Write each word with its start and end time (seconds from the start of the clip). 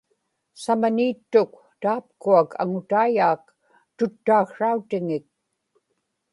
samani 0.63 1.05
ittuk 1.13 1.51
taapkuak 1.81 2.49
aŋutaiyaak 2.61 3.43
tuttaaksrautiŋik 3.97 5.25